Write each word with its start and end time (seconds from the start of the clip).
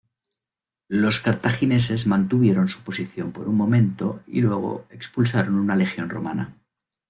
Los 0.89 1.19
cartagineses 1.19 2.07
mantuvieron 2.07 2.67
su 2.67 2.81
posición 2.81 3.31
por 3.31 3.47
un 3.47 3.55
momento, 3.55 4.23
y 4.25 4.41
luego 4.41 4.87
expulsaron 4.89 5.53
una 5.53 5.75
legión 5.75 6.09
romana. 6.09 6.55